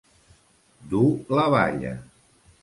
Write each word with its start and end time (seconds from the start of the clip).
Dur 0.93 1.37
la 1.41 1.45
balla. 1.57 1.93